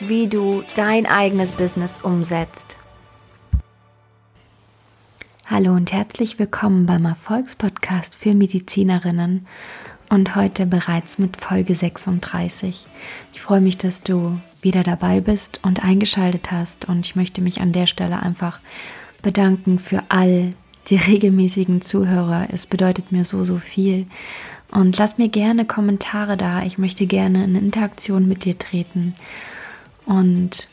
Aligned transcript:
wie 0.00 0.26
du 0.26 0.62
dein 0.74 1.06
eigenes 1.06 1.52
Business 1.52 2.00
umsetzt. 2.00 2.76
Hallo 5.46 5.72
und 5.74 5.92
herzlich 5.92 6.38
willkommen 6.38 6.86
beim 6.86 7.04
Erfolgspodcast 7.04 8.14
für 8.14 8.34
Medizinerinnen 8.34 9.46
und 10.08 10.34
heute 10.34 10.66
bereits 10.66 11.18
mit 11.18 11.36
Folge 11.36 11.74
36. 11.74 12.86
Ich 13.32 13.40
freue 13.40 13.60
mich, 13.60 13.78
dass 13.78 14.02
du 14.02 14.38
wieder 14.62 14.82
dabei 14.82 15.20
bist 15.20 15.60
und 15.62 15.84
eingeschaltet 15.84 16.50
hast 16.50 16.88
und 16.88 17.06
ich 17.06 17.14
möchte 17.14 17.40
mich 17.40 17.60
an 17.60 17.72
der 17.72 17.86
Stelle 17.86 18.20
einfach 18.20 18.60
bedanken 19.22 19.78
für 19.78 20.02
all 20.08 20.54
die 20.88 20.96
regelmäßigen 20.96 21.82
Zuhörer. 21.82 22.48
Es 22.50 22.66
bedeutet 22.66 23.12
mir 23.12 23.24
so, 23.24 23.44
so 23.44 23.58
viel. 23.58 24.06
Und 24.70 24.98
lass 24.98 25.18
mir 25.18 25.28
gerne 25.28 25.64
Kommentare 25.64 26.36
da. 26.36 26.62
Ich 26.64 26.78
möchte 26.78 27.06
gerne 27.06 27.44
in 27.44 27.54
Interaktion 27.54 28.26
mit 28.26 28.44
dir 28.44 28.58
treten. 28.58 29.14
Und 30.06 30.68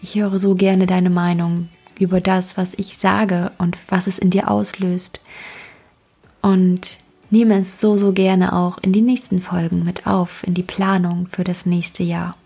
ich 0.00 0.16
höre 0.16 0.38
so 0.38 0.54
gerne 0.54 0.86
deine 0.86 1.10
Meinung 1.10 1.68
über 1.98 2.20
das, 2.20 2.56
was 2.56 2.74
ich 2.74 2.98
sage 2.98 3.52
und 3.58 3.78
was 3.88 4.06
es 4.06 4.18
in 4.18 4.30
dir 4.30 4.50
auslöst. 4.50 5.20
Und 6.40 6.98
nehme 7.30 7.58
es 7.58 7.80
so, 7.80 7.96
so 7.96 8.12
gerne 8.12 8.52
auch 8.52 8.78
in 8.78 8.92
die 8.92 9.00
nächsten 9.00 9.40
Folgen 9.40 9.84
mit 9.84 10.06
auf, 10.06 10.44
in 10.46 10.54
die 10.54 10.62
Planung 10.62 11.28
für 11.30 11.44
das 11.44 11.66
nächste 11.66 12.02
Jahr. 12.02 12.36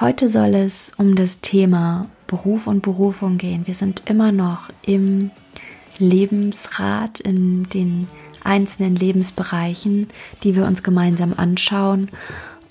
Heute 0.00 0.28
soll 0.28 0.54
es 0.54 0.92
um 0.96 1.14
das 1.14 1.40
Thema 1.40 2.08
Beruf 2.26 2.66
und 2.66 2.82
Berufung 2.82 3.38
gehen. 3.38 3.66
Wir 3.66 3.74
sind 3.74 4.02
immer 4.06 4.32
noch 4.32 4.70
im 4.82 5.30
Lebensrat, 5.98 7.20
in 7.20 7.68
den 7.68 8.08
einzelnen 8.42 8.96
Lebensbereichen, 8.96 10.08
die 10.42 10.56
wir 10.56 10.66
uns 10.66 10.82
gemeinsam 10.82 11.34
anschauen. 11.36 12.08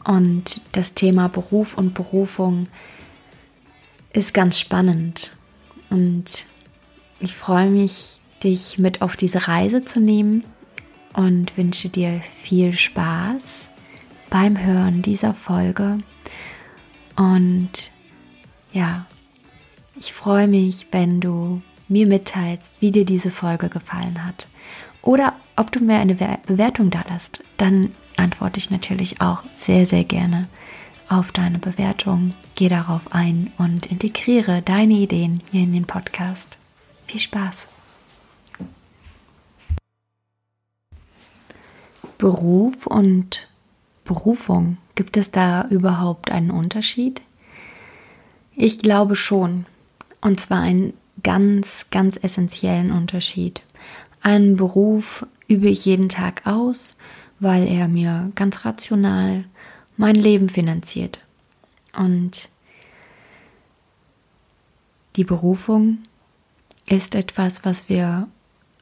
Und 0.03 0.61
das 0.71 0.93
Thema 0.93 1.29
Beruf 1.29 1.77
und 1.77 1.93
Berufung 1.93 2.67
ist 4.13 4.33
ganz 4.33 4.59
spannend. 4.59 5.35
Und 5.89 6.45
ich 7.19 7.35
freue 7.35 7.69
mich, 7.69 8.19
dich 8.43 8.77
mit 8.77 9.01
auf 9.01 9.15
diese 9.15 9.47
Reise 9.47 9.83
zu 9.85 9.99
nehmen 9.99 10.43
und 11.13 11.57
wünsche 11.57 11.89
dir 11.89 12.21
viel 12.41 12.73
Spaß 12.73 13.67
beim 14.29 14.59
Hören 14.59 15.01
dieser 15.01 15.33
Folge. 15.33 15.99
Und 17.15 17.91
ja, 18.73 19.05
ich 19.99 20.13
freue 20.13 20.47
mich, 20.47 20.87
wenn 20.91 21.19
du 21.19 21.61
mir 21.87 22.07
mitteilst, 22.07 22.75
wie 22.79 22.91
dir 22.91 23.05
diese 23.05 23.29
Folge 23.29 23.69
gefallen 23.69 24.25
hat. 24.25 24.47
Oder 25.01 25.35
ob 25.55 25.71
du 25.71 25.79
mir 25.79 25.99
eine 25.99 26.15
Bewertung 26.15 26.89
da 26.89 27.03
lässt. 27.11 27.43
Dann 27.57 27.91
antworte 28.21 28.59
ich 28.59 28.71
natürlich 28.71 29.19
auch 29.19 29.43
sehr, 29.53 29.85
sehr 29.85 30.03
gerne 30.03 30.47
auf 31.09 31.31
deine 31.31 31.59
Bewertung. 31.59 32.33
Geh 32.55 32.69
darauf 32.69 33.13
ein 33.13 33.51
und 33.57 33.87
integriere 33.87 34.61
deine 34.61 34.93
Ideen 34.93 35.41
hier 35.51 35.63
in 35.63 35.73
den 35.73 35.85
Podcast. 35.85 36.57
Viel 37.07 37.19
Spaß! 37.19 37.67
Beruf 42.17 42.85
und 42.85 43.49
Berufung, 44.03 44.77
gibt 44.93 45.17
es 45.17 45.31
da 45.31 45.65
überhaupt 45.65 46.31
einen 46.31 46.51
Unterschied? 46.51 47.21
Ich 48.55 48.79
glaube 48.79 49.15
schon. 49.15 49.65
Und 50.21 50.39
zwar 50.39 50.61
einen 50.61 50.93
ganz, 51.23 51.87
ganz 51.89 52.19
essentiellen 52.21 52.91
Unterschied. 52.91 53.63
Einen 54.21 54.55
Beruf 54.55 55.25
übe 55.47 55.67
ich 55.67 55.85
jeden 55.85 56.09
Tag 56.09 56.45
aus, 56.45 56.95
weil 57.41 57.67
er 57.67 57.89
mir 57.89 58.31
ganz 58.35 58.63
rational 58.63 59.43
mein 59.97 60.15
Leben 60.15 60.47
finanziert. 60.47 61.19
Und 61.97 62.47
die 65.17 65.25
Berufung 65.25 65.97
ist 66.87 67.15
etwas, 67.15 67.65
was 67.65 67.89
wir 67.89 68.27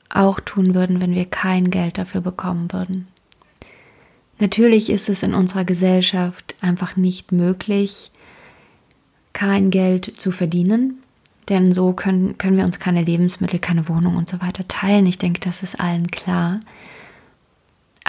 auch 0.09 0.39
tun 0.39 0.75
würden, 0.75 1.01
wenn 1.01 1.15
wir 1.15 1.25
kein 1.25 1.71
Geld 1.71 1.97
dafür 1.97 2.21
bekommen 2.21 2.71
würden. 2.71 3.07
Natürlich 4.39 4.89
ist 4.89 5.09
es 5.09 5.23
in 5.23 5.33
unserer 5.33 5.65
Gesellschaft 5.65 6.55
einfach 6.61 6.95
nicht 6.95 7.31
möglich, 7.31 8.11
kein 9.33 9.69
Geld 9.69 10.13
zu 10.17 10.31
verdienen, 10.31 11.01
denn 11.47 11.73
so 11.73 11.93
können, 11.93 12.37
können 12.37 12.57
wir 12.57 12.65
uns 12.65 12.79
keine 12.79 13.03
Lebensmittel, 13.03 13.59
keine 13.59 13.87
Wohnung 13.87 14.17
und 14.17 14.29
so 14.29 14.41
weiter 14.41 14.67
teilen. 14.67 15.05
Ich 15.05 15.17
denke, 15.17 15.39
das 15.39 15.63
ist 15.63 15.79
allen 15.79 16.07
klar. 16.07 16.59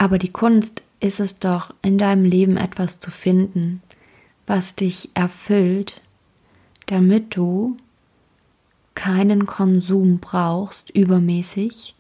Aber 0.01 0.19
die 0.19 0.33
Kunst 0.33 0.83
ist 0.99 1.21
es 1.21 1.41
doch, 1.41 1.75
in 1.83 1.99
deinem 1.99 2.25
Leben 2.25 2.57
etwas 2.57 3.01
zu 3.01 3.11
finden, 3.11 3.83
was 4.47 4.75
dich 4.75 5.11
erfüllt, 5.13 6.01
damit 6.87 7.37
du 7.37 7.77
keinen 8.95 9.45
Konsum 9.45 10.19
brauchst 10.19 10.89
übermäßig, 10.89 11.95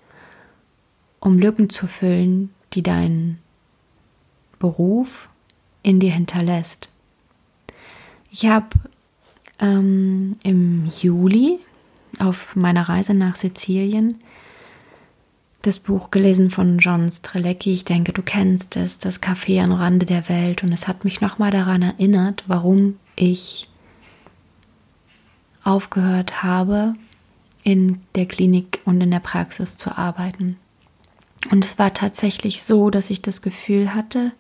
um 1.19 1.39
Lücken 1.39 1.69
zu 1.69 1.87
füllen, 1.87 2.49
die 2.73 2.83
deinen 2.83 3.39
Beruf 4.59 5.29
in 5.83 6.01
dir 6.01 6.13
hinterlässt. 6.13 6.89
Ich 8.31 8.47
habe 8.47 8.71
ähm, 9.59 10.39
im 10.43 10.91
Juli 11.03 11.59
auf 12.19 12.57
meiner 12.57 12.89
Reise 12.89 13.13
nach 13.13 13.37
Sizilien 13.37 14.17
das 15.63 15.79
Buch 15.79 16.11
gelesen 16.11 16.51
von 16.51 16.79
John 16.79 17.11
Strelecki. 17.13 17.73
Ich 17.73 17.85
denke, 17.85 18.13
du 18.13 18.23
kennst 18.23 18.77
es, 18.77 18.99
das 18.99 19.23
Café 19.23 19.63
am 19.63 19.73
Rande 19.73 20.07
der 20.07 20.29
Welt. 20.29 20.63
Und 20.63 20.73
es 20.73 20.89
hat 20.89 21.05
mich 21.05 21.21
nochmal 21.21 21.51
daran 21.51 21.83
erinnert, 21.83 22.45
warum 22.47 22.99
ich 23.17 23.69
aufgehört 25.63 26.43
habe, 26.43 26.95
in 27.63 28.01
der 28.15 28.27
Klinik 28.27 28.81
und 28.85 29.01
in 29.01 29.11
der 29.11 29.21
Praxis 29.21 29.77
zu 29.77 29.97
arbeiten. 29.97 30.57
Und 31.51 31.65
es 31.65 31.79
war 31.79 31.93
tatsächlich 31.93 32.63
so, 32.63 32.91
dass 32.91 33.11
ich 33.11 33.23
das 33.23 33.43
Gefühl 33.43 33.95
hatte, 33.95 34.33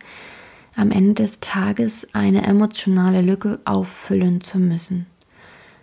am 0.76 0.90
Ende 0.90 1.22
des 1.22 1.40
Tages 1.40 2.08
eine 2.14 2.42
emotionale 2.46 3.20
Lücke 3.20 3.60
auffüllen 3.64 4.40
zu 4.40 4.58
müssen. 4.58 5.06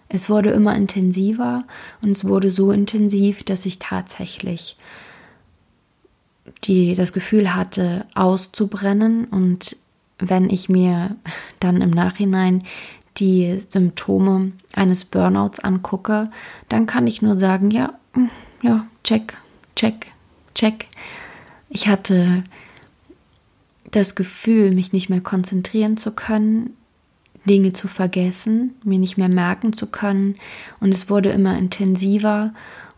Es 0.09 0.29
wurde 0.29 0.51
immer 0.51 0.75
intensiver 0.75 1.65
und 2.01 2.11
es 2.11 2.23
wurde 2.23 2.49
so 2.49 2.71
intensiv, 2.71 3.43
dass 3.43 3.65
ich 3.65 3.77
tatsächlich 3.79 4.77
die, 6.63 6.95
das 6.95 7.13
Gefühl 7.13 7.55
hatte, 7.55 8.05
auszubrennen. 8.15 9.25
Und 9.25 9.77
wenn 10.19 10.49
ich 10.49 10.69
mir 10.69 11.15
dann 11.59 11.81
im 11.81 11.91
Nachhinein 11.91 12.63
die 13.17 13.63
Symptome 13.69 14.51
eines 14.75 15.05
Burnouts 15.05 15.59
angucke, 15.59 16.29
dann 16.69 16.85
kann 16.85 17.07
ich 17.07 17.21
nur 17.21 17.39
sagen, 17.39 17.71
ja, 17.71 17.93
ja, 18.61 18.85
check, 19.03 19.33
check, 19.75 20.07
check. 20.53 20.85
Ich 21.69 21.87
hatte 21.87 22.43
das 23.91 24.15
Gefühl, 24.15 24.71
mich 24.73 24.93
nicht 24.93 25.09
mehr 25.09 25.21
konzentrieren 25.21 25.97
zu 25.97 26.11
können, 26.11 26.75
Dinge 27.45 27.73
zu 27.73 27.87
vergessen, 27.87 28.75
mir 28.83 28.99
nicht 28.99 29.17
mehr 29.17 29.29
merken 29.29 29.73
zu 29.73 29.87
können 29.87 30.35
und 30.79 30.93
es 30.93 31.09
wurde 31.09 31.29
immer 31.29 31.57
intensiver 31.57 32.53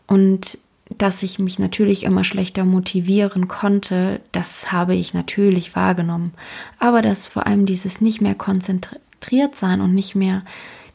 und 0.07 0.57
dass 0.97 1.23
ich 1.23 1.39
mich 1.39 1.59
natürlich 1.59 2.03
immer 2.03 2.23
schlechter 2.23 2.65
motivieren 2.65 3.47
konnte, 3.47 4.21
das 4.31 4.71
habe 4.71 4.95
ich 4.95 5.13
natürlich 5.13 5.75
wahrgenommen. 5.75 6.33
Aber 6.79 7.01
dass 7.01 7.27
vor 7.27 7.45
allem 7.45 7.65
dieses 7.65 8.01
nicht 8.01 8.21
mehr 8.21 8.35
konzentriert 8.35 9.55
sein 9.55 9.81
und 9.81 9.93
nicht 9.93 10.15
mehr 10.15 10.43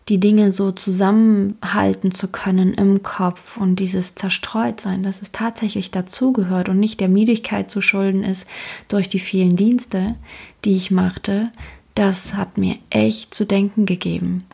die 0.08 0.20
Dinge 0.20 0.52
so 0.52 0.70
zusammenhalten 0.70 2.12
zu 2.12 2.28
können 2.28 2.74
im 2.74 3.02
Kopf 3.02 3.56
und 3.56 3.76
dieses 3.76 4.14
zerstreut 4.14 4.80
sein, 4.80 5.02
dass 5.02 5.22
es 5.22 5.32
tatsächlich 5.32 5.90
dazugehört 5.90 6.68
und 6.68 6.78
nicht 6.78 7.00
der 7.00 7.08
Müdigkeit 7.08 7.70
zu 7.70 7.80
schulden 7.80 8.22
ist 8.22 8.46
durch 8.88 9.08
die 9.08 9.18
vielen 9.18 9.56
Dienste, 9.56 10.16
die 10.64 10.76
ich 10.76 10.90
machte, 10.90 11.50
das 11.94 12.34
hat 12.34 12.58
mir 12.58 12.76
echt 12.90 13.32
zu 13.32 13.46
denken 13.46 13.86
gegeben. 13.86 14.44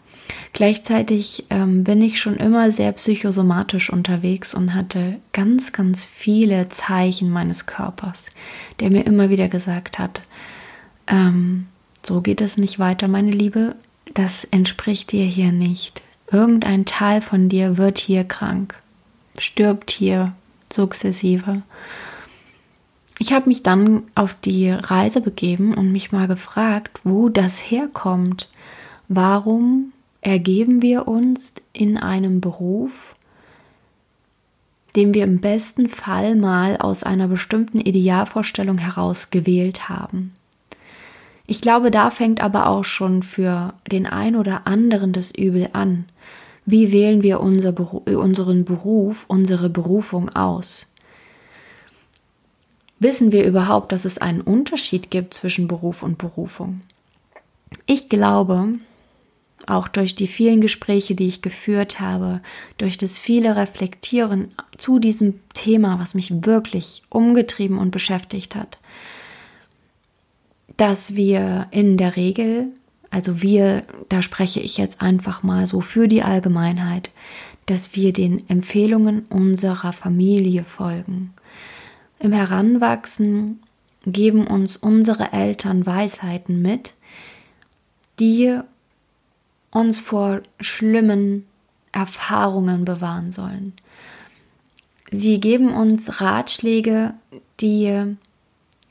Gleichzeitig 0.53 1.47
ähm, 1.51 1.85
bin 1.85 2.03
ich 2.03 2.21
schon 2.21 2.37
immer 2.37 2.73
sehr 2.73 2.93
psychosomatisch 2.93 3.91
unterwegs 3.91 4.53
und 4.53 4.75
hatte 4.75 5.19
ganz, 5.33 5.73
ganz 5.73 6.05
viele 6.05 6.69
Zeichen 6.69 7.31
meines 7.31 7.67
Körpers, 7.67 8.27
der 8.81 8.91
mir 8.91 9.07
immer 9.07 9.31
wieder 9.31 9.49
gesagt 9.49 9.99
hat, 9.99 10.23
ähm, 11.07 11.67
so 12.05 12.21
geht 12.21 12.41
es 12.41 12.57
nicht 12.57 12.79
weiter, 12.79 13.09
meine 13.09 13.31
Liebe, 13.31 13.77
das 14.15 14.45
entspricht 14.45 15.13
dir 15.13 15.25
hier 15.25 15.53
nicht. 15.53 16.03
Irgendein 16.31 16.85
Teil 16.85 17.21
von 17.21 17.49
dir 17.49 17.77
wird 17.79 17.99
hier 17.99 18.25
krank, 18.25 18.75
stirbt 19.39 19.91
hier 19.91 20.33
sukzessive. 20.73 21.63
Ich 23.19 23.33
habe 23.33 23.49
mich 23.49 23.63
dann 23.63 24.05
auf 24.15 24.35
die 24.35 24.71
Reise 24.71 25.21
begeben 25.21 25.75
und 25.75 25.93
mich 25.93 26.11
mal 26.11 26.27
gefragt, 26.27 27.01
wo 27.05 27.29
das 27.29 27.59
herkommt. 27.59 28.49
Warum 29.09 29.93
ergeben 30.21 30.83
wir 30.83 31.09
uns 31.09 31.55
in 31.73 31.97
einem 31.97 32.41
Beruf, 32.41 33.15
den 34.97 35.15
wir 35.15 35.25
im 35.25 35.41
besten 35.41 35.89
Fall 35.89 36.35
mal 36.35 36.77
aus 36.77 37.05
einer 37.05 37.29
bestimmten 37.29 37.81
Idealvorstellung 37.81 38.79
heraus 38.79 39.31
gewählt 39.31 39.89
haben? 39.89 40.35
Ich 41.47 41.61
glaube, 41.61 41.91
da 41.91 42.11
fängt 42.11 42.41
aber 42.41 42.69
auch 42.69 42.85
schon 42.85 43.23
für 43.23 43.75
den 43.91 44.07
ein 44.07 44.37
oder 44.37 44.67
anderen 44.67 45.13
das 45.13 45.33
Übel 45.33 45.71
an. 45.73 46.05
Wie 46.65 46.93
wählen 46.93 47.23
wir 47.23 47.41
unser 47.41 47.75
unseren 48.07 48.65
Beruf, 48.65 49.25
unsere 49.27 49.69
Berufung 49.69 50.29
aus? 50.29 50.87
Wissen 53.01 53.33
wir 53.33 53.47
überhaupt, 53.47 53.93
dass 53.93 54.05
es 54.05 54.19
einen 54.19 54.43
Unterschied 54.43 55.11
gibt 55.11 55.35
zwischen 55.35 55.67
Beruf 55.67 56.03
und 56.03 56.19
Berufung? 56.19 56.83
Ich 57.87 58.09
glaube, 58.09 58.75
auch 59.67 59.89
durch 59.89 60.15
die 60.15 60.27
vielen 60.27 60.61
Gespräche, 60.61 61.15
die 61.15 61.29
ich 61.29 61.43
geführt 61.43 62.01
habe, 62.01 62.41
durch 62.79 62.99
das 62.99 63.19
viele 63.19 63.57
Reflektieren 63.57 64.49
zu 64.79 64.99
diesem 64.99 65.41
Thema, 65.55 65.99
was 65.99 66.15
mich 66.15 66.45
wirklich 66.45 67.03
umgetrieben 67.09 67.79
und 67.79 67.91
beschäftigt 67.91 68.55
hat, 68.57 68.79
dass 70.77 71.15
wir 71.15 71.67
in 71.71 71.97
der 71.97 72.17
Regel, 72.17 72.69
also 73.11 73.43
wir, 73.43 73.83
da 74.09 74.23
spreche 74.23 74.61
ich 74.61 74.77
jetzt 74.77 75.03
einfach 75.03 75.43
mal 75.43 75.67
so 75.67 75.81
für 75.81 76.09
die 76.09 76.23
Allgemeinheit, 76.23 77.11
dass 77.67 77.95
wir 77.95 78.13
den 78.13 78.49
Empfehlungen 78.49 79.27
unserer 79.29 79.93
Familie 79.93 80.65
folgen. 80.65 81.35
Im 82.19 82.33
Heranwachsen 82.33 83.61
geben 84.07 84.47
uns 84.47 84.77
unsere 84.77 85.33
Eltern 85.33 85.87
Weisheiten 85.87 86.63
mit, 86.63 86.95
die 88.19 88.59
uns 89.71 89.99
vor 89.99 90.41
schlimmen 90.61 91.47
Erfahrungen 91.93 92.85
bewahren 92.85 93.31
sollen. 93.31 93.73
Sie 95.11 95.41
geben 95.41 95.73
uns 95.73 96.21
Ratschläge, 96.21 97.15
die 97.61 98.17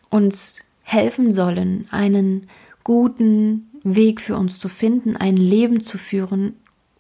uns 0.10 0.58
helfen 0.84 1.32
sollen, 1.32 1.88
einen 1.92 2.50
guten 2.84 3.70
Weg 3.84 4.20
für 4.20 4.36
uns 4.36 4.60
zu 4.60 4.68
finden, 4.68 5.16
ein 5.16 5.38
Leben 5.38 5.82
zu 5.82 5.98
führen 5.98 6.56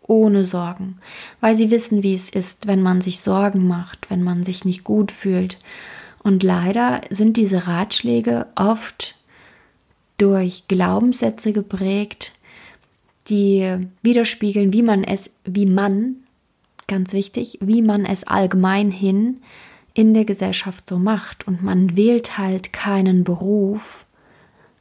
ohne 0.09 0.45
Sorgen, 0.45 0.97
weil 1.39 1.55
sie 1.55 1.69
wissen, 1.69 2.01
wie 2.01 2.13
es 2.15 2.29
ist, 2.29 2.67
wenn 2.67 2.81
man 2.81 3.01
sich 3.01 3.19
Sorgen 3.19 3.67
macht, 3.67 4.09
wenn 4.09 4.23
man 4.23 4.43
sich 4.43 4.65
nicht 4.65 4.83
gut 4.83 5.11
fühlt. 5.11 5.57
Und 6.23 6.43
leider 6.43 7.01
sind 7.09 7.37
diese 7.37 7.67
Ratschläge 7.67 8.47
oft 8.55 9.15
durch 10.17 10.67
Glaubenssätze 10.67 11.53
geprägt, 11.53 12.33
die 13.29 13.77
widerspiegeln, 14.01 14.73
wie 14.73 14.83
man 14.83 15.03
es, 15.03 15.31
wie 15.45 15.65
man, 15.65 16.15
ganz 16.87 17.13
wichtig, 17.13 17.59
wie 17.61 17.81
man 17.81 18.05
es 18.05 18.23
allgemein 18.25 18.91
hin 18.91 19.41
in 19.93 20.13
der 20.13 20.25
Gesellschaft 20.25 20.89
so 20.89 20.97
macht. 20.97 21.47
Und 21.47 21.63
man 21.63 21.95
wählt 21.95 22.37
halt 22.37 22.73
keinen 22.73 23.23
Beruf 23.23 24.05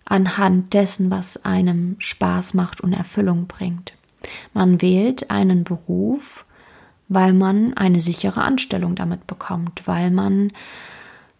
anhand 0.05 0.75
dessen, 0.75 1.11
was 1.11 1.45
einem 1.45 1.97
Spaß 1.99 2.55
macht 2.55 2.81
und 2.81 2.93
Erfüllung 2.93 3.47
bringt. 3.47 3.93
Man 4.55 4.81
wählt 4.81 5.31
einen 5.31 5.65
Beruf, 5.65 6.45
weil 7.09 7.33
man 7.33 7.75
eine 7.75 8.01
sichere 8.01 8.43
Anstellung 8.43 8.95
damit 8.95 9.27
bekommt, 9.27 9.87
weil 9.87 10.11
man 10.11 10.53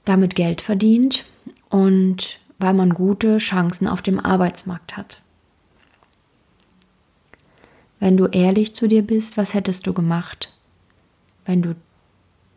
damit 0.05 0.35
Geld 0.35 0.61
verdient 0.61 1.25
und 1.69 2.41
weil 2.59 2.75
man 2.75 2.91
gute 2.91 3.39
Chancen 3.39 3.87
auf 3.87 4.03
dem 4.03 4.19
Arbeitsmarkt 4.19 4.97
hat. 4.97 5.23
Wenn 8.01 8.17
du 8.17 8.27
ehrlich 8.27 8.75
zu 8.75 8.87
dir 8.87 9.03
bist, 9.03 9.37
was 9.37 9.55
hättest 9.55 9.87
du 9.87 9.93
gemacht, 9.93 10.53
wenn 11.45 11.63
du 11.63 11.75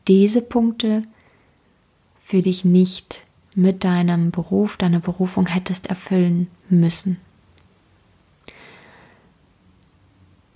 diese 0.07 0.41
Punkte 0.41 1.03
für 2.23 2.41
dich 2.41 2.63
nicht 2.63 3.17
mit 3.55 3.83
deinem 3.83 4.31
Beruf, 4.31 4.77
deiner 4.77 4.99
Berufung 4.99 5.47
hättest 5.47 5.87
erfüllen 5.87 6.47
müssen. 6.69 7.17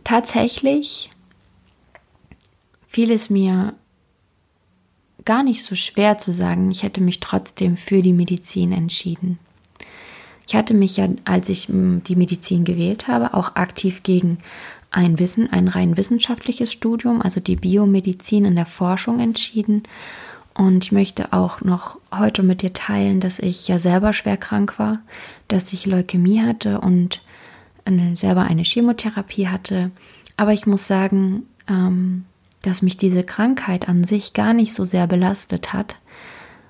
Tatsächlich 0.03 1.09
fiel 2.87 3.11
es 3.11 3.29
mir 3.29 3.73
gar 5.25 5.43
nicht 5.43 5.63
so 5.63 5.75
schwer 5.75 6.17
zu 6.17 6.31
sagen, 6.31 6.69
ich 6.71 6.83
hätte 6.83 7.01
mich 7.01 7.19
trotzdem 7.19 7.75
für 7.75 8.01
die 8.01 8.13
Medizin 8.13 8.71
entschieden. 8.71 9.39
Ich 10.47 10.55
hatte 10.55 10.73
mich 10.73 10.97
ja, 10.97 11.07
als 11.25 11.49
ich 11.49 11.67
hm, 11.67 12.03
die 12.03 12.15
Medizin 12.15 12.63
gewählt 12.63 13.07
habe, 13.07 13.33
auch 13.33 13.55
aktiv 13.55 14.03
gegen 14.03 14.37
ein 14.91 15.19
Wissen, 15.19 15.51
ein 15.51 15.67
rein 15.67 15.97
wissenschaftliches 15.97 16.71
Studium, 16.71 17.21
also 17.21 17.39
die 17.39 17.57
Biomedizin 17.57 18.45
in 18.45 18.55
der 18.55 18.65
Forschung 18.65 19.19
entschieden. 19.19 19.83
Und 20.53 20.85
ich 20.85 20.91
möchte 20.93 21.33
auch 21.33 21.61
noch 21.61 21.97
heute 22.13 22.41
mit 22.43 22.61
dir 22.61 22.71
teilen, 22.71 23.19
dass 23.19 23.39
ich 23.39 23.67
ja 23.67 23.77
selber 23.77 24.13
schwer 24.13 24.37
krank 24.37 24.79
war, 24.79 24.99
dass 25.49 25.73
ich 25.73 25.85
Leukämie 25.85 26.41
hatte 26.41 26.79
und 26.79 27.21
selber 28.15 28.43
eine 28.43 28.63
Chemotherapie 28.63 29.49
hatte. 29.49 29.91
Aber 30.37 30.53
ich 30.53 30.65
muss 30.65 30.87
sagen, 30.87 31.43
ähm, 31.69 32.25
dass 32.61 32.81
mich 32.81 32.97
diese 32.97 33.23
Krankheit 33.23 33.87
an 33.87 34.05
sich 34.05 34.33
gar 34.33 34.53
nicht 34.53 34.73
so 34.73 34.85
sehr 34.85 35.07
belastet 35.07 35.71
hat. 35.73 35.97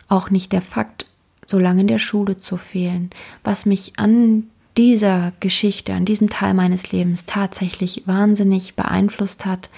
Auch 0.09 0.29
nicht 0.29 0.51
der 0.51 0.61
Fakt, 0.61 1.05
so 1.45 1.59
lange 1.59 1.81
in 1.81 1.87
der 1.87 1.99
Schule 1.99 2.39
zu 2.39 2.57
fehlen. 2.57 3.09
Was 3.43 3.65
mich 3.65 3.93
an 3.97 4.49
dieser 4.77 5.31
Geschichte, 5.39 5.93
an 5.93 6.05
diesem 6.05 6.29
Teil 6.29 6.53
meines 6.53 6.91
Lebens 6.91 7.25
tatsächlich 7.25 8.03
wahnsinnig 8.05 8.75
beeinflusst 8.75 9.45
hat, 9.45 9.69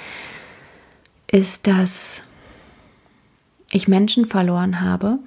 ist, 1.32 1.68
dass 1.68 2.24
ich 3.72 3.88
Menschen 3.88 4.26
verloren 4.26 4.82
habe, 4.82 5.20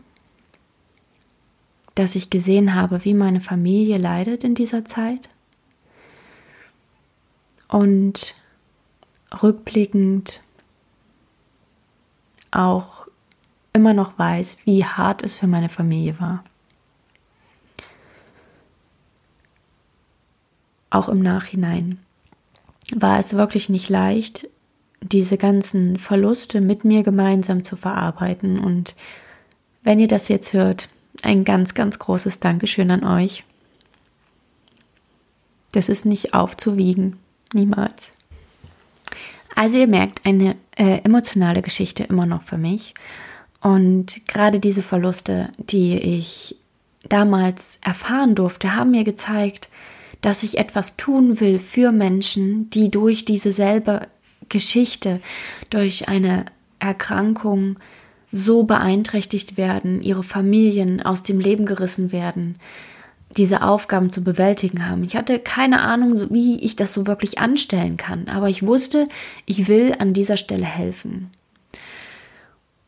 dass 1.94 2.16
ich 2.16 2.30
gesehen 2.30 2.74
habe, 2.74 3.04
wie 3.04 3.14
meine 3.14 3.40
Familie 3.40 3.98
leidet 3.98 4.44
in 4.44 4.54
dieser 4.54 4.84
Zeit 4.84 5.28
und 7.68 8.34
rückblickend 9.42 10.40
auch 12.50 13.06
immer 13.80 13.94
noch 13.94 14.18
weiß, 14.18 14.58
wie 14.64 14.84
hart 14.84 15.22
es 15.22 15.34
für 15.34 15.46
meine 15.46 15.68
Familie 15.68 16.20
war. 16.20 16.44
auch 20.90 21.08
im 21.08 21.20
Nachhinein 21.20 21.98
war 22.92 23.20
es 23.20 23.34
wirklich 23.34 23.68
nicht 23.68 23.88
leicht, 23.88 24.48
diese 25.00 25.38
ganzen 25.38 25.96
Verluste 25.96 26.60
mit 26.60 26.84
mir 26.84 27.02
gemeinsam 27.04 27.64
zu 27.64 27.76
verarbeiten. 27.76 28.58
Und 28.58 28.96
wenn 29.82 30.00
ihr 30.00 30.08
das 30.08 30.28
jetzt 30.28 30.52
hört, 30.52 30.88
ein 31.22 31.44
ganz, 31.44 31.74
ganz 31.74 31.98
großes 31.98 32.40
Dankeschön 32.40 32.90
an 32.90 33.04
euch. 33.04 33.44
Das 35.72 35.88
ist 35.88 36.04
nicht 36.04 36.34
aufzuwiegen, 36.34 37.16
niemals. 37.54 38.10
Also 39.54 39.78
ihr 39.78 39.86
merkt, 39.86 40.26
eine 40.26 40.56
äh, 40.76 40.98
emotionale 41.02 41.62
Geschichte 41.62 42.02
immer 42.04 42.26
noch 42.26 42.42
für 42.42 42.58
mich. 42.58 42.94
Und 43.62 44.26
gerade 44.26 44.58
diese 44.58 44.82
Verluste, 44.82 45.50
die 45.58 45.96
ich 45.98 46.56
damals 47.08 47.78
erfahren 47.82 48.34
durfte, 48.34 48.74
haben 48.74 48.92
mir 48.92 49.04
gezeigt, 49.04 49.68
dass 50.22 50.42
ich 50.42 50.58
etwas 50.58 50.96
tun 50.96 51.40
will 51.40 51.58
für 51.58 51.92
Menschen, 51.92 52.70
die 52.70 52.90
durch 52.90 53.24
diese 53.24 53.52
selbe 53.52 54.08
Geschichte, 54.48 55.20
durch 55.70 56.08
eine 56.08 56.46
Erkrankung 56.78 57.78
so 58.32 58.62
beeinträchtigt 58.62 59.56
werden, 59.56 60.02
ihre 60.02 60.22
Familien 60.22 61.02
aus 61.02 61.22
dem 61.22 61.40
Leben 61.40 61.66
gerissen 61.66 62.12
werden, 62.12 62.56
diese 63.36 63.62
Aufgaben 63.62 64.12
zu 64.12 64.22
bewältigen 64.22 64.88
haben. 64.88 65.04
Ich 65.04 65.16
hatte 65.16 65.38
keine 65.38 65.80
Ahnung, 65.80 66.30
wie 66.30 66.60
ich 66.60 66.76
das 66.76 66.92
so 66.92 67.06
wirklich 67.06 67.38
anstellen 67.38 67.96
kann, 67.96 68.28
aber 68.28 68.48
ich 68.48 68.64
wusste, 68.64 69.06
ich 69.46 69.68
will 69.68 69.94
an 69.98 70.12
dieser 70.12 70.36
Stelle 70.36 70.66
helfen. 70.66 71.30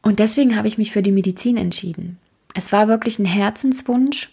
Und 0.02 0.18
deswegen 0.18 0.56
habe 0.56 0.68
ich 0.68 0.78
mich 0.78 0.92
für 0.92 1.02
die 1.02 1.12
Medizin 1.12 1.56
entschieden. 1.56 2.18
Es 2.54 2.72
war 2.72 2.88
wirklich 2.88 3.18
ein 3.18 3.24
Herzenswunsch 3.24 4.30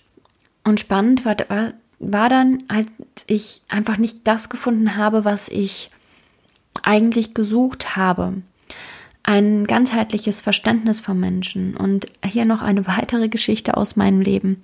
und 0.64 0.80
spannend 0.80 1.24
war, 1.26 1.38
war 1.48 1.74
war 2.00 2.30
dann, 2.30 2.64
als 2.70 2.88
ich 3.28 3.62
einfach 3.68 3.98
nicht 3.98 4.20
das 4.24 4.50
gefunden 4.50 4.96
habe, 4.96 5.26
was 5.26 5.50
ich 5.50 5.92
eigentlich 6.82 7.34
gesucht 7.34 7.96
habe. 7.96 8.42
Ein 9.22 9.68
ganzheitliches 9.68 10.42
Verständnis 10.42 11.02
vom 11.02 11.20
Menschen. 11.20 11.76
Und 11.76 12.08
hier 12.26 12.46
noch 12.46 12.62
eine 12.62 12.88
weitere 12.88 13.28
Geschichte 13.28 13.78
aus 13.78 13.96
meinem 13.96 14.22
Leben. 14.22 14.64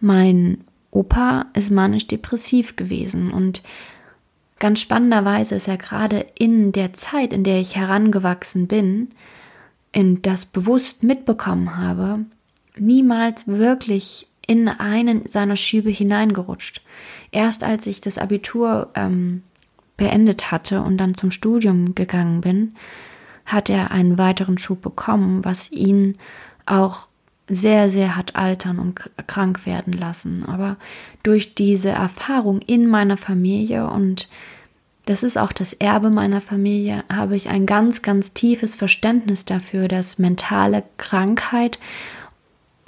Mein 0.00 0.64
Opa 0.90 1.46
ist 1.54 1.70
manisch-depressiv 1.70 2.74
gewesen 2.74 3.30
und 3.30 3.62
ganz 4.58 4.80
spannenderweise 4.80 5.54
ist 5.54 5.68
ja 5.68 5.76
gerade 5.76 6.26
in 6.34 6.72
der 6.72 6.94
Zeit, 6.94 7.32
in 7.32 7.44
der 7.44 7.60
ich 7.60 7.76
herangewachsen 7.76 8.66
bin, 8.66 9.10
in 9.92 10.22
das 10.22 10.46
bewusst 10.46 11.02
mitbekommen 11.02 11.76
habe, 11.76 12.24
niemals 12.76 13.48
wirklich 13.48 14.26
in 14.46 14.68
einen 14.68 15.28
seiner 15.28 15.56
Schübe 15.56 15.90
hineingerutscht. 15.90 16.82
Erst 17.30 17.62
als 17.62 17.86
ich 17.86 18.00
das 18.00 18.18
Abitur 18.18 18.90
ähm, 18.94 19.42
beendet 19.96 20.50
hatte 20.50 20.82
und 20.82 20.96
dann 20.96 21.14
zum 21.14 21.30
Studium 21.30 21.94
gegangen 21.94 22.40
bin, 22.40 22.74
hat 23.46 23.68
er 23.70 23.90
einen 23.90 24.18
weiteren 24.18 24.58
Schub 24.58 24.80
bekommen, 24.82 25.44
was 25.44 25.70
ihn 25.70 26.16
auch 26.66 27.08
sehr, 27.48 27.90
sehr 27.90 28.16
hat 28.16 28.36
altern 28.36 28.78
und 28.78 29.10
krank 29.26 29.66
werden 29.66 29.92
lassen. 29.92 30.44
Aber 30.46 30.76
durch 31.22 31.54
diese 31.54 31.90
Erfahrung 31.90 32.60
in 32.60 32.86
meiner 32.86 33.16
Familie 33.16 33.88
und 33.88 34.28
das 35.06 35.22
ist 35.22 35.38
auch 35.38 35.52
das 35.52 35.72
Erbe 35.72 36.10
meiner 36.10 36.40
Familie, 36.40 37.04
habe 37.12 37.36
ich 37.36 37.48
ein 37.48 37.66
ganz, 37.66 38.02
ganz 38.02 38.32
tiefes 38.32 38.76
Verständnis 38.76 39.44
dafür, 39.44 39.88
dass 39.88 40.18
mentale 40.18 40.84
Krankheit, 40.98 41.78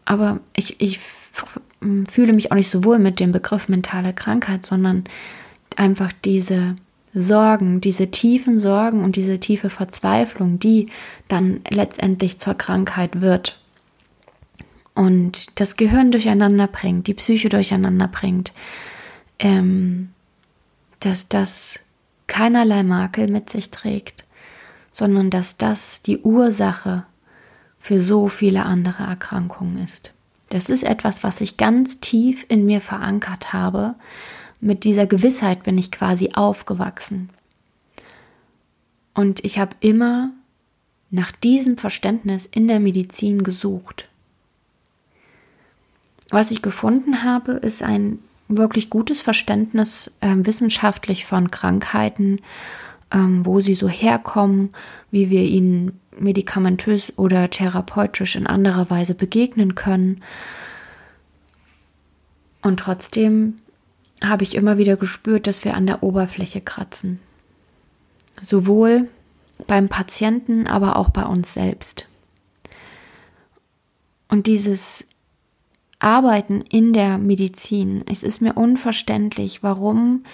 aber 0.05 0.41
ich, 0.55 0.81
ich 0.81 1.01
fühle 2.09 2.33
mich 2.33 2.53
auch 2.53 2.57
nicht 2.57 2.71
so 2.71 2.85
wohl 2.85 2.99
mit 2.99 3.21
dem 3.21 3.33
Begriff 3.33 3.69
mentale 3.69 4.13
Krankheit, 4.13 4.67
sondern 4.67 5.05
einfach 5.77 6.13
diese 6.25 6.77
Sorgen, 7.15 7.81
diese 7.81 8.11
tiefen 8.11 8.59
Sorgen 8.59 9.05
und 9.05 9.17
diese 9.17 9.39
tiefe 9.39 9.71
Verzweiflung, 9.71 10.59
die 10.59 10.87
dann 11.29 11.61
letztendlich 11.69 12.39
zur 12.39 12.55
Krankheit 12.55 13.21
wird. 13.21 13.59
Und 14.95 15.61
das 15.61 15.77
Gehirn 15.77 16.11
durcheinander 16.11 16.67
bringt, 16.67 17.07
die 17.07 17.15
Psyche 17.15 17.49
durcheinander 17.49 18.09
bringt, 18.09 18.53
ähm, 19.39 20.11
dass 21.01 21.29
das 21.29 21.81
keinerlei 22.33 22.83
Makel 22.83 23.29
mit 23.29 23.51
sich 23.51 23.71
trägt, 23.71 24.25
sondern 24.91 25.29
dass 25.29 25.59
das 25.59 26.01
die 26.01 26.17
Ursache 26.21 27.05
für 27.79 28.01
so 28.01 28.29
viele 28.29 28.65
andere 28.65 29.03
Erkrankungen 29.03 29.77
ist. 29.85 30.15
Das 30.49 30.71
ist 30.71 30.83
etwas, 30.83 31.23
was 31.23 31.43
ich 31.43 31.59
ganz 31.59 32.01
tief 32.01 32.47
in 32.49 32.65
mir 32.65 32.81
verankert 32.81 33.53
habe. 33.53 33.97
Mit 34.63 34.85
dieser 34.85 35.07
Gewissheit 35.07 35.63
bin 35.65 35.77
ich 35.77 35.93
quasi 35.93 36.31
aufgewachsen. 36.33 37.29
Und 39.13 39.45
ich 39.45 39.59
habe 39.59 39.77
immer 39.81 40.31
nach 41.11 41.33
diesem 41.33 41.77
Verständnis 41.77 42.47
in 42.47 42.67
der 42.67 42.81
Medizin 42.81 43.43
gesucht. 43.43 44.09
Was 46.31 46.51
ich 46.51 46.63
gefunden 46.63 47.25
habe, 47.25 47.53
ist 47.53 47.83
ein 47.83 48.21
wirklich 48.57 48.91
gutes 48.91 49.21
Verständnis 49.21 50.13
äh, 50.21 50.35
wissenschaftlich 50.37 51.27
von 51.27 51.51
Krankheiten, 51.51 52.41
ähm, 53.13 53.45
wo 53.45 53.61
sie 53.61 53.75
so 53.75 53.89
herkommen, 53.89 54.71
wie 55.11 55.31
wir 55.31 55.43
ihnen 55.43 56.01
medikamentös 56.19 57.13
oder 57.17 57.49
therapeutisch 57.51 58.37
in 58.37 58.47
anderer 58.47 58.91
Weise 58.91 59.15
begegnen 59.15 59.75
können. 59.75 60.23
Und 62.61 62.81
trotzdem 62.81 63.57
habe 64.23 64.45
ich 64.45 64.55
immer 64.55 64.79
wieder 64.79 64.97
gespürt, 64.97 65.47
dass 65.47 65.65
wir 65.65 65.75
an 65.75 65.87
der 65.87 66.03
Oberfläche 66.03 66.61
kratzen. 66.61 67.21
Sowohl 68.41 69.09
beim 69.67 69.89
Patienten, 69.89 70.67
aber 70.67 70.97
auch 70.97 71.11
bei 71.11 71.25
uns 71.25 71.55
selbst. 71.55 72.09
Und 74.29 74.47
dieses 74.47 75.05
Arbeiten 76.03 76.63
in 76.69 76.93
der 76.93 77.19
Medizin. 77.19 78.03
Es 78.07 78.23
ist 78.23 78.41
mir 78.41 78.55
unverständlich, 78.55 79.63
warum 79.63 80.25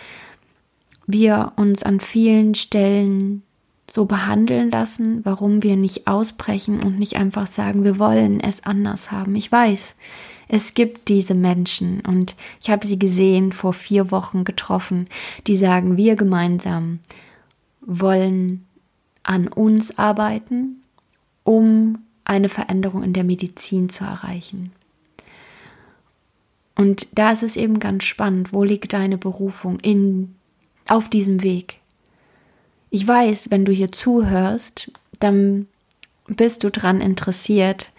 wir 1.06 1.52
uns 1.56 1.82
an 1.82 2.00
vielen 2.00 2.54
Stellen 2.54 3.42
so 3.90 4.04
behandeln 4.04 4.70
lassen, 4.70 5.24
warum 5.24 5.62
wir 5.62 5.76
nicht 5.76 6.06
ausbrechen 6.06 6.80
und 6.80 6.98
nicht 6.98 7.16
einfach 7.16 7.46
sagen, 7.46 7.84
wir 7.84 7.98
wollen 7.98 8.40
es 8.40 8.64
anders 8.64 9.10
haben. 9.10 9.34
Ich 9.34 9.50
weiß, 9.50 9.94
es 10.48 10.74
gibt 10.74 11.08
diese 11.08 11.34
Menschen 11.34 12.00
und 12.00 12.34
ich 12.62 12.70
habe 12.70 12.86
sie 12.86 12.98
gesehen, 12.98 13.52
vor 13.52 13.72
vier 13.72 14.10
Wochen 14.10 14.44
getroffen, 14.44 15.08
die 15.46 15.56
sagen, 15.56 15.96
wir 15.96 16.16
gemeinsam 16.16 17.00
wollen 17.80 18.66
an 19.22 19.48
uns 19.48 19.98
arbeiten, 19.98 20.82
um 21.44 21.98
eine 22.24 22.48
Veränderung 22.48 23.02
in 23.02 23.14
der 23.14 23.24
Medizin 23.24 23.88
zu 23.88 24.04
erreichen. 24.04 24.72
Und 26.78 27.08
da 27.10 27.32
ist 27.32 27.42
es 27.42 27.56
eben 27.56 27.80
ganz 27.80 28.04
spannend, 28.04 28.52
wo 28.52 28.62
liegt 28.62 28.92
deine 28.92 29.18
Berufung 29.18 29.80
in, 29.80 30.36
auf 30.86 31.10
diesem 31.10 31.42
Weg? 31.42 31.80
Ich 32.90 33.06
weiß, 33.06 33.50
wenn 33.50 33.64
du 33.64 33.72
hier 33.72 33.90
zuhörst, 33.90 34.92
dann 35.18 35.66
bist 36.28 36.62
du 36.62 36.70
daran 36.70 37.00
interessiert, 37.00 37.90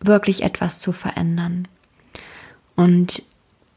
wirklich 0.00 0.42
etwas 0.42 0.80
zu 0.80 0.92
verändern. 0.92 1.68
Und 2.74 3.22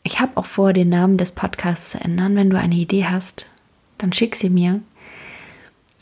ich 0.03 0.21
habe 0.21 0.37
auch 0.37 0.45
vor, 0.45 0.71
den 0.71 0.87
Namen 0.87 1.17
des 1.17 1.31
Podcasts 1.31 1.91
zu 1.91 1.99
ändern. 1.99 2.37
Wenn 2.37 2.49
du 2.49 2.57
eine 2.57 2.75
Idee 2.75 3.07
hast, 3.07 3.45
dann 3.97 4.13
schick 4.13 4.37
sie 4.37 4.49
mir. 4.49 4.79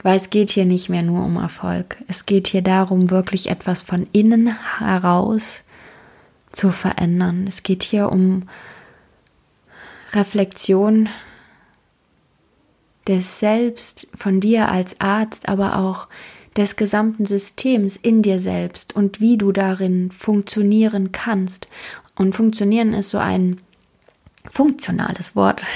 Weil 0.03 0.19
es 0.19 0.29
geht 0.29 0.51
hier 0.51 0.65
nicht 0.65 0.89
mehr 0.89 1.01
nur 1.01 1.25
um 1.25 1.37
Erfolg. 1.37 1.97
Es 2.07 2.27
geht 2.27 2.47
hier 2.47 2.61
darum, 2.61 3.09
wirklich 3.09 3.49
etwas 3.49 3.81
von 3.81 4.05
innen 4.11 4.55
heraus 4.77 5.63
zu 6.51 6.71
verändern. 6.71 7.45
Es 7.47 7.63
geht 7.63 7.83
hier 7.83 8.11
um 8.11 8.47
Reflexion 10.13 11.09
des 13.07 13.39
Selbst 13.39 14.07
von 14.15 14.39
dir 14.39 14.69
als 14.69 14.99
Arzt, 14.99 15.47
aber 15.47 15.77
auch 15.77 16.07
des 16.55 16.75
gesamten 16.75 17.25
Systems 17.25 17.95
in 17.95 18.21
dir 18.21 18.39
selbst 18.39 18.95
und 18.95 19.21
wie 19.21 19.37
du 19.37 19.51
darin 19.51 20.11
funktionieren 20.11 21.11
kannst. 21.11 21.67
Und 22.15 22.35
funktionieren 22.35 22.93
ist 22.93 23.11
so 23.11 23.19
ein 23.19 23.57
funktionales 24.51 25.35
Wort. 25.35 25.61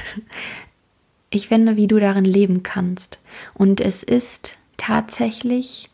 Ich 1.33 1.47
finde, 1.47 1.77
wie 1.77 1.87
du 1.87 1.97
darin 1.97 2.25
leben 2.25 2.61
kannst. 2.61 3.21
Und 3.53 3.79
es 3.79 4.03
ist 4.03 4.57
tatsächlich 4.75 5.89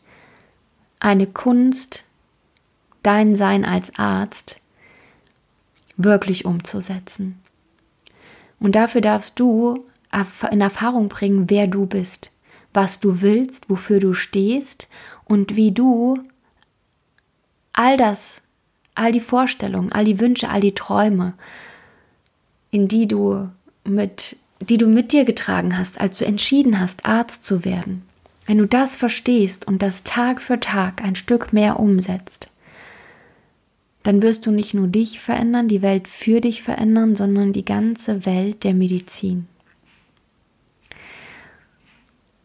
eine 0.98 1.28
Kunst, 1.28 2.02
dein 3.04 3.36
Sein 3.36 3.64
als 3.64 3.96
Arzt 4.00 4.60
wirklich 5.98 6.46
umzusetzen. 6.46 7.38
Und 8.58 8.74
dafür 8.74 9.02
darfst 9.02 9.38
du 9.38 9.84
in 10.50 10.60
Erfahrung 10.60 11.08
bringen, 11.08 11.50
wer 11.50 11.66
du 11.66 11.84
bist, 11.84 12.32
was 12.72 12.98
du 13.00 13.20
willst, 13.20 13.68
wofür 13.68 14.00
du 14.00 14.14
stehst 14.14 14.88
und 15.26 15.56
wie 15.56 15.72
du 15.72 16.18
all 17.72 17.96
das, 17.96 18.40
all 18.94 19.12
die 19.12 19.20
Vorstellungen, 19.20 19.92
all 19.92 20.04
die 20.04 20.18
Wünsche, 20.18 20.48
all 20.48 20.60
die 20.60 20.74
Träume, 20.74 21.34
in 22.70 22.88
die 22.88 23.06
du 23.06 23.48
mit, 23.84 24.36
die 24.60 24.78
du 24.78 24.86
mit 24.86 25.12
dir 25.12 25.24
getragen 25.24 25.76
hast, 25.76 26.00
als 26.00 26.18
du 26.18 26.24
entschieden 26.24 26.80
hast, 26.80 27.04
Arzt 27.04 27.44
zu 27.44 27.64
werden. 27.64 28.02
Wenn 28.46 28.58
du 28.58 28.66
das 28.66 28.96
verstehst 28.96 29.66
und 29.66 29.82
das 29.82 30.04
Tag 30.04 30.40
für 30.40 30.58
Tag 30.58 31.04
ein 31.04 31.16
Stück 31.16 31.52
mehr 31.52 31.78
umsetzt, 31.78 32.50
dann 34.08 34.22
wirst 34.22 34.46
du 34.46 34.50
nicht 34.50 34.72
nur 34.72 34.88
dich 34.88 35.20
verändern, 35.20 35.68
die 35.68 35.82
Welt 35.82 36.08
für 36.08 36.40
dich 36.40 36.62
verändern, 36.62 37.14
sondern 37.14 37.52
die 37.52 37.66
ganze 37.66 38.24
Welt 38.24 38.64
der 38.64 38.72
Medizin. 38.72 39.46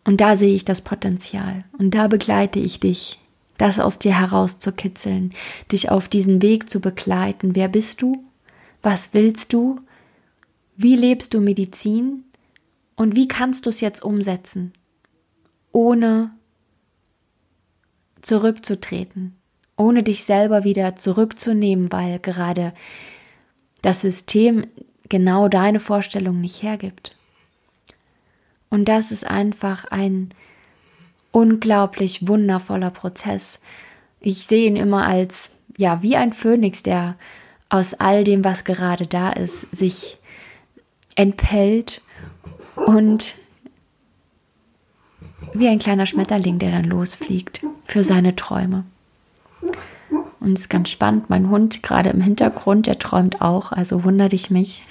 Und 0.04 0.20
da 0.20 0.36
sehe 0.36 0.54
ich 0.54 0.66
das 0.66 0.82
Potenzial 0.82 1.64
und 1.78 1.96
da 1.96 2.10
begleite 2.10 2.60
ich 2.60 2.82
dich, 2.82 3.22
das 3.58 3.80
aus 3.80 3.98
dir 3.98 4.20
herauszukitzeln, 4.20 5.32
dich 5.72 5.90
auf 5.90 6.10
diesen 6.10 6.42
Weg 6.42 6.70
zu 6.70 6.82
begleiten. 6.82 7.56
Wer 7.56 7.70
bist 7.70 8.02
du? 8.02 8.26
Was 8.82 9.14
willst 9.14 9.54
du? 9.54 9.80
Wie 10.76 10.98
lebst 10.98 11.34
du 11.34 11.40
Medizin? 11.40 12.26
Und 12.98 13.16
wie 13.16 13.30
kannst 13.30 13.68
du 13.68 13.70
es 13.70 13.80
jetzt 13.80 14.04
umsetzen, 14.04 14.74
ohne 15.72 16.32
zurückzutreten, 18.22 19.38
ohne 19.78 20.04
dich 20.04 20.24
selber 20.24 20.64
wieder 20.64 20.96
zurückzunehmen, 20.96 21.92
weil 21.92 22.20
gerade 22.20 22.74
das 23.82 24.02
System 24.02 24.66
genau 25.10 25.48
deine 25.48 25.80
Vorstellung 25.80 26.42
nicht 26.42 26.64
hergibt. 26.64 27.16
Und 28.70 28.86
das 28.86 29.12
ist 29.12 29.26
einfach 29.26 29.86
ein 29.86 30.30
unglaublich 31.32 32.28
wundervoller 32.28 32.92
Prozess. 32.92 33.60
Ich 34.20 34.46
sehe 34.46 34.68
ihn 34.68 34.76
immer 34.76 35.06
als, 35.06 35.52
ja, 35.78 36.02
wie 36.02 36.16
ein 36.16 36.34
Phönix, 36.34 36.82
der 36.82 37.16
aus 37.70 37.94
all 37.96 38.24
dem, 38.24 38.44
was 38.44 38.64
gerade 38.64 39.08
da 39.08 39.32
ist, 39.32 39.68
sich 39.76 40.18
entpellt 41.16 42.02
und 42.76 43.36
wie 45.54 45.68
ein 45.68 45.80
kleiner 45.80 46.06
Schmetterling, 46.06 46.60
der 46.60 46.72
dann 46.72 46.86
losfliegt 46.86 47.66
für 47.86 48.04
seine 48.04 48.36
Träume. 48.36 48.86
Und 50.44 50.58
es 50.58 50.66
ist 50.66 50.70
ganz 50.70 50.90
spannend. 50.90 51.30
Mein 51.30 51.50
Hund 51.50 51.84
gerade 51.84 52.10
im 52.10 52.20
Hintergrund, 52.20 52.88
der 52.88 53.00
träumt 53.00 53.42
auch, 53.42 53.72
also 53.72 54.04
wunder 54.04 54.28
dich 54.28 54.52
nicht. 54.52 54.84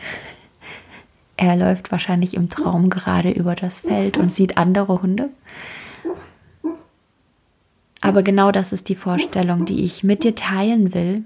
er 1.37 1.57
läuft 1.57 1.93
wahrscheinlich 1.93 2.35
im 2.35 2.49
Traum 2.49 2.89
gerade 2.89 3.31
über 3.31 3.55
das 3.55 3.81
Feld 3.81 4.17
und 4.17 4.33
sieht 4.33 4.57
andere 4.57 5.03
Hunde. 5.03 5.29
Aber 8.01 8.23
genau 8.23 8.51
das 8.51 8.73
ist 8.73 8.89
die 8.89 8.95
Vorstellung, 8.95 9.67
die 9.67 9.85
ich 9.85 10.03
mit 10.03 10.25
dir 10.25 10.35
teilen 10.35 10.95
will 10.95 11.23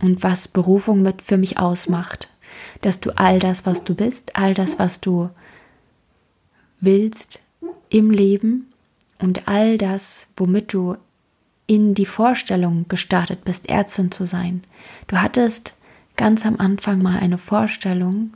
und 0.00 0.22
was 0.22 0.48
Berufung 0.48 1.02
mit 1.02 1.20
für 1.20 1.36
mich 1.36 1.58
ausmacht. 1.58 2.30
Dass 2.80 3.00
du 3.00 3.10
all 3.16 3.38
das, 3.38 3.66
was 3.66 3.84
du 3.84 3.94
bist, 3.94 4.36
all 4.36 4.54
das, 4.54 4.78
was 4.78 5.02
du 5.02 5.28
willst 6.80 7.40
im 7.90 8.10
Leben 8.10 8.72
und 9.20 9.48
all 9.48 9.76
das, 9.76 10.28
womit 10.34 10.72
du 10.72 10.96
in 11.66 11.94
die 11.94 12.06
Vorstellung 12.06 12.86
gestartet 12.88 13.44
bist, 13.44 13.68
Ärztin 13.68 14.12
zu 14.12 14.26
sein. 14.26 14.62
Du 15.06 15.20
hattest 15.20 15.76
ganz 16.16 16.46
am 16.46 16.56
Anfang 16.56 17.02
mal 17.02 17.18
eine 17.18 17.38
Vorstellung, 17.38 18.32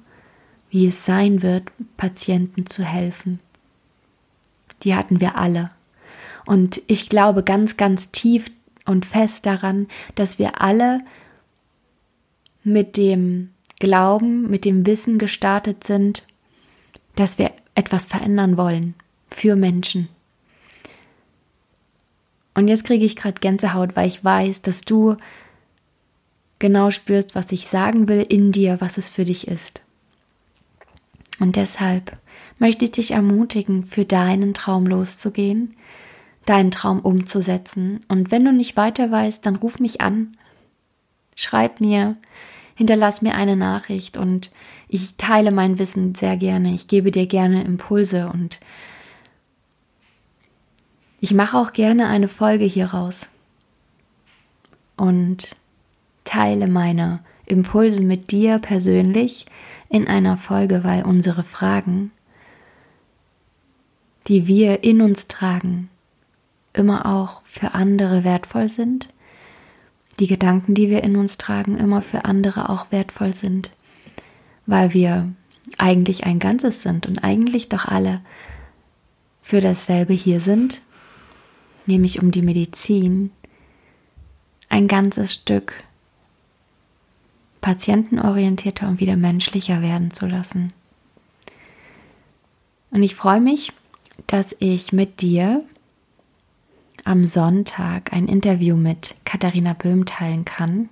wie 0.70 0.86
es 0.86 1.04
sein 1.04 1.42
wird, 1.42 1.70
Patienten 1.96 2.66
zu 2.66 2.84
helfen. 2.84 3.40
Die 4.82 4.94
hatten 4.94 5.20
wir 5.20 5.36
alle. 5.36 5.70
Und 6.46 6.82
ich 6.86 7.08
glaube 7.08 7.42
ganz, 7.42 7.76
ganz 7.76 8.10
tief 8.10 8.50
und 8.86 9.06
fest 9.06 9.46
daran, 9.46 9.88
dass 10.14 10.38
wir 10.38 10.60
alle 10.60 11.00
mit 12.64 12.96
dem 12.96 13.50
Glauben, 13.78 14.50
mit 14.50 14.64
dem 14.64 14.86
Wissen 14.86 15.18
gestartet 15.18 15.84
sind, 15.84 16.26
dass 17.16 17.38
wir 17.38 17.52
etwas 17.74 18.06
verändern 18.06 18.56
wollen 18.56 18.94
für 19.30 19.56
Menschen. 19.56 20.08
Und 22.60 22.68
jetzt 22.68 22.84
kriege 22.84 23.06
ich 23.06 23.16
gerade 23.16 23.40
Gänsehaut, 23.40 23.96
weil 23.96 24.06
ich 24.06 24.22
weiß, 24.22 24.60
dass 24.60 24.82
du 24.82 25.16
genau 26.58 26.90
spürst, 26.90 27.34
was 27.34 27.52
ich 27.52 27.66
sagen 27.66 28.06
will 28.06 28.20
in 28.20 28.52
dir, 28.52 28.82
was 28.82 28.98
es 28.98 29.08
für 29.08 29.24
dich 29.24 29.48
ist. 29.48 29.80
Und 31.38 31.56
deshalb 31.56 32.18
möchte 32.58 32.84
ich 32.84 32.90
dich 32.90 33.12
ermutigen, 33.12 33.86
für 33.86 34.04
deinen 34.04 34.52
Traum 34.52 34.84
loszugehen, 34.86 35.74
deinen 36.44 36.70
Traum 36.70 37.00
umzusetzen. 37.00 38.04
Und 38.08 38.30
wenn 38.30 38.44
du 38.44 38.52
nicht 38.52 38.76
weiter 38.76 39.10
weißt, 39.10 39.46
dann 39.46 39.56
ruf 39.56 39.80
mich 39.80 40.02
an, 40.02 40.36
schreib 41.36 41.80
mir, 41.80 42.16
hinterlass 42.74 43.22
mir 43.22 43.36
eine 43.36 43.56
Nachricht 43.56 44.18
und 44.18 44.50
ich 44.86 45.16
teile 45.16 45.50
mein 45.50 45.78
Wissen 45.78 46.14
sehr 46.14 46.36
gerne. 46.36 46.74
Ich 46.74 46.88
gebe 46.88 47.10
dir 47.10 47.26
gerne 47.26 47.64
Impulse 47.64 48.30
und 48.30 48.60
ich 51.20 51.34
mache 51.34 51.56
auch 51.56 51.72
gerne 51.72 52.08
eine 52.08 52.28
Folge 52.28 52.64
hieraus 52.64 53.28
und 54.96 55.56
teile 56.24 56.68
meine 56.68 57.20
Impulse 57.46 58.02
mit 58.02 58.30
dir 58.30 58.58
persönlich 58.58 59.46
in 59.88 60.06
einer 60.06 60.36
Folge, 60.36 60.84
weil 60.84 61.04
unsere 61.04 61.44
Fragen, 61.44 62.12
die 64.28 64.46
wir 64.46 64.84
in 64.84 65.02
uns 65.02 65.28
tragen, 65.28 65.90
immer 66.72 67.06
auch 67.06 67.42
für 67.44 67.74
andere 67.74 68.24
wertvoll 68.24 68.68
sind, 68.68 69.08
die 70.20 70.26
Gedanken, 70.26 70.74
die 70.74 70.88
wir 70.88 71.02
in 71.02 71.16
uns 71.16 71.38
tragen, 71.38 71.76
immer 71.76 72.02
für 72.02 72.24
andere 72.24 72.68
auch 72.68 72.86
wertvoll 72.90 73.34
sind, 73.34 73.72
weil 74.66 74.94
wir 74.94 75.32
eigentlich 75.78 76.24
ein 76.24 76.38
Ganzes 76.38 76.82
sind 76.82 77.06
und 77.06 77.18
eigentlich 77.18 77.68
doch 77.68 77.86
alle 77.86 78.20
für 79.42 79.60
dasselbe 79.60 80.12
hier 80.12 80.40
sind, 80.40 80.80
nämlich 81.86 82.22
um 82.22 82.30
die 82.30 82.42
Medizin, 82.42 83.30
ein 84.68 84.88
ganzes 84.88 85.34
Stück 85.34 85.74
patientenorientierter 87.60 88.88
und 88.88 89.00
wieder 89.00 89.16
menschlicher 89.16 89.82
werden 89.82 90.10
zu 90.10 90.26
lassen. 90.26 90.72
Und 92.90 93.02
ich 93.02 93.14
freue 93.14 93.40
mich, 93.40 93.72
dass 94.26 94.56
ich 94.58 94.92
mit 94.92 95.20
dir 95.20 95.62
am 97.04 97.26
Sonntag 97.26 98.12
ein 98.12 98.28
Interview 98.28 98.76
mit 98.76 99.14
Katharina 99.24 99.74
Böhm 99.74 100.06
teilen 100.06 100.44
kann. 100.44 100.88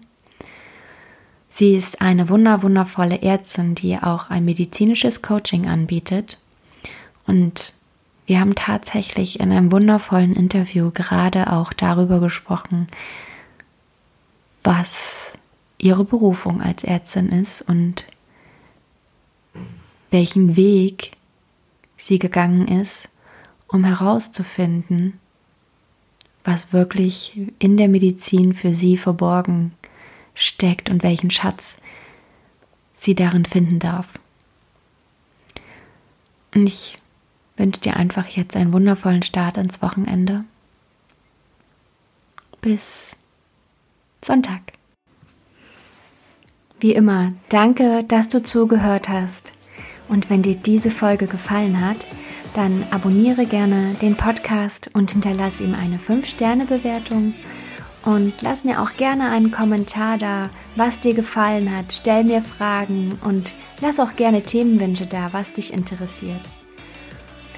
Sie 1.49 1.75
ist 1.77 2.01
eine 2.01 2.29
wunder 2.29 2.63
wundervolle 2.63 3.23
Ärztin, 3.23 3.75
die 3.75 3.97
auch 3.97 4.31
ein 4.31 4.45
medizinisches 4.45 5.23
Coaching 5.23 5.67
anbietet. 5.67 6.39
Und 7.27 7.75
wir 8.29 8.41
haben 8.41 8.55
tatsächlich 8.55 9.41
in 9.41 9.51
einem 9.51 9.73
wundervollen 9.73 10.37
Interview 10.37 10.91
gerade 10.91 11.51
auch 11.51 11.73
darüber 11.73 12.21
gesprochen, 12.21 12.87
was 14.63 15.33
ihre 15.79 16.05
Berufung 16.05 16.61
als 16.61 16.85
Ärztin 16.85 17.31
ist 17.31 17.63
und 17.63 18.05
welchen 20.11 20.57
Weg 20.57 21.13
sie 21.97 22.19
gegangen 22.19 22.69
ist, 22.69 23.09
um 23.67 23.85
herauszufinden, 23.85 25.19
was 26.45 26.71
wirklich 26.71 27.33
in 27.59 27.79
der 27.79 27.89
Medizin 27.89 28.53
für 28.53 28.75
sie 28.75 28.99
verborgen 28.99 29.73
steckt 30.35 30.91
und 30.91 31.03
welchen 31.03 31.31
Schatz 31.31 31.79
sie 32.95 33.15
darin 33.15 33.47
finden 33.47 33.79
darf. 33.79 34.19
Und 36.55 36.67
ich 36.67 36.99
wünsche 37.59 37.81
dir 37.81 37.97
einfach 37.97 38.27
jetzt 38.29 38.57
einen 38.57 38.73
wundervollen 38.73 39.23
Start 39.23 39.57
ins 39.57 39.83
Wochenende. 39.83 40.45
Bis 42.61 43.17
Sonntag. 44.25 44.61
Wie 46.81 46.93
immer, 46.93 47.33
danke, 47.49 48.05
dass 48.05 48.29
du 48.29 48.43
zugehört 48.43 49.09
hast. 49.09 49.55
Und 50.09 50.31
wenn 50.31 50.43
dir 50.43 50.55
diese 50.55 50.91
Folge 50.91 51.27
gefallen 51.27 51.85
hat, 51.85 52.07
dann 52.55 52.87
abonniere 52.91 53.47
gerne 53.47 53.95
den 54.01 54.17
Podcast 54.17 54.91
und 54.95 55.11
hinterlasse 55.11 55.65
ihm 55.65 55.75
eine 55.75 55.99
5-Sterne-Bewertung. 55.99 57.35
Und 58.05 58.33
lass 58.43 58.65
mir 58.65 58.81
auch 58.81 58.93
gerne 58.97 59.29
einen 59.31 59.51
Kommentar 59.51 60.19
da, 60.19 60.51
was 60.77 61.01
dir 61.01 61.15
gefallen 61.15 61.77
hat. 61.77 61.93
Stell 61.93 62.25
mir 62.25 62.43
Fragen 62.43 63.19
und 63.23 63.55
lass 63.81 64.01
auch 64.01 64.17
gerne 64.17 64.43
Themenwünsche 64.43 65.07
da, 65.07 65.33
was 65.33 65.53
dich 65.53 65.73
interessiert. 65.73 66.41